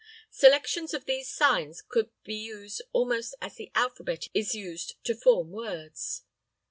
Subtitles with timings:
[0.31, 5.51] Selections of these signs could be used almost as the alphabet is used to form
[5.51, 6.23] words.